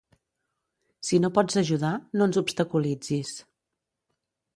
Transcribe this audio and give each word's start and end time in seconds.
Si 1.09 1.19
no 1.25 1.29
pots 1.35 1.59
ajudar, 1.61 1.91
no 2.21 2.27
ens 2.29 2.39
obstaculitzis. 2.43 3.35